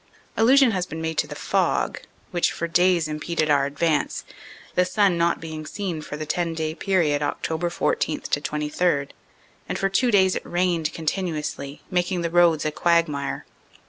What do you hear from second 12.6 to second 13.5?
a quagmire.